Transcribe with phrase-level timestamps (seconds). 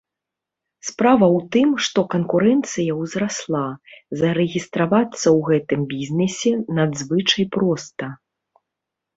[0.89, 3.63] Справа ў тым, што канкурэнцыя ўзрасла,
[4.21, 8.05] зарэгістравацца ў гэтым бізнэсе надзвычай проста.